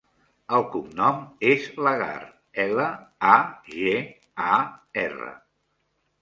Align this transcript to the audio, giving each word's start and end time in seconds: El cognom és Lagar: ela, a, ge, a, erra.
El 0.59 0.63
cognom 0.75 1.19
és 1.49 1.67
Lagar: 1.87 2.15
ela, 2.63 2.87
a, 3.35 3.37
ge, 3.75 3.93
a, 4.49 4.57
erra. 5.05 5.31